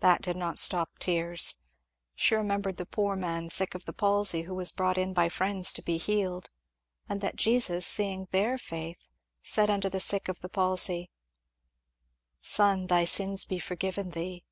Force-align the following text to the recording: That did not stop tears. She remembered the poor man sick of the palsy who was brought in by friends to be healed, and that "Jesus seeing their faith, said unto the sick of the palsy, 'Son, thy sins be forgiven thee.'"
That 0.00 0.22
did 0.22 0.34
not 0.34 0.58
stop 0.58 0.98
tears. 0.98 1.62
She 2.16 2.34
remembered 2.34 2.78
the 2.78 2.84
poor 2.84 3.14
man 3.14 3.48
sick 3.48 3.76
of 3.76 3.84
the 3.84 3.92
palsy 3.92 4.42
who 4.42 4.56
was 4.56 4.72
brought 4.72 4.98
in 4.98 5.14
by 5.14 5.28
friends 5.28 5.72
to 5.74 5.82
be 5.82 5.98
healed, 5.98 6.50
and 7.08 7.20
that 7.20 7.36
"Jesus 7.36 7.86
seeing 7.86 8.26
their 8.32 8.58
faith, 8.58 9.06
said 9.40 9.70
unto 9.70 9.88
the 9.88 10.00
sick 10.00 10.26
of 10.28 10.40
the 10.40 10.48
palsy, 10.48 11.12
'Son, 12.40 12.88
thy 12.88 13.04
sins 13.04 13.44
be 13.44 13.60
forgiven 13.60 14.10
thee.'" 14.10 14.44